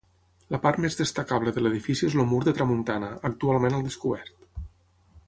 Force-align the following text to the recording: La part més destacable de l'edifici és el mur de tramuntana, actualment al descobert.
La 0.53 0.59
part 0.61 0.79
més 0.85 0.95
destacable 1.01 1.53
de 1.57 1.63
l'edifici 1.65 2.07
és 2.09 2.17
el 2.21 2.25
mur 2.31 2.39
de 2.47 2.57
tramuntana, 2.61 3.11
actualment 3.33 3.81
al 3.81 3.87
descobert. 3.89 4.63